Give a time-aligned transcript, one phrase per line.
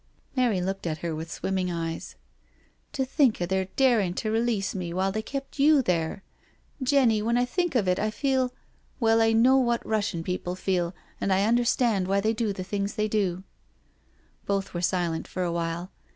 [0.19, 2.15] '* Mary looked at her with swimming eyes:
[2.51, 7.21] *' To think of their daring to release me while they kept yoa there I Jenny,
[7.21, 8.45] when I think of it I feel
[8.99, 12.63] •.•Well, I know what Russian people feel, and I under stand why they do the
[12.63, 14.01] things they do I"
[14.47, 15.91] Both were silent for a while.